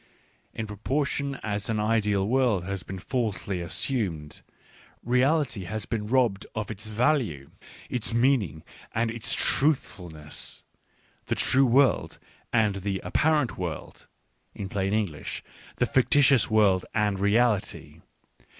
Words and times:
In 0.55 0.65
proportion 0.65 1.35
as 1.43 1.69
an 1.69 1.79
ideal 1.79 2.27
world 2.27 2.63
has 2.65 2.81
been 2.81 2.97
falsely 2.97 3.61
assumed, 3.61 4.41
reality 5.03 5.65
has 5.65 5.85
been 5.85 6.07
robbed 6.07 6.47
of 6.55 6.71
its 6.71 6.87
value, 6.87 7.51
its 7.87 8.11
meaning, 8.11 8.63
and 8.95 9.11
its 9.11 9.35
truthfulness.... 9.35 10.63
The" 11.27 11.35
true 11.35 11.67
world" 11.67 12.17
and 12.51 12.77
the" 12.77 12.99
ap 13.03 13.13
parent 13.13 13.59
world"— 13.59 14.07
in 14.55 14.69
plain 14.69 14.91
English, 14.91 15.43
the 15.75 15.85
fictitious 15.85 16.49
world 16.49 16.83
and 16.95 17.19
reality. 17.19 18.01